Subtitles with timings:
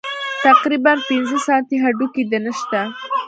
[0.45, 2.79] تقريباً پينځه سانتۍ هډوکى دې نشته.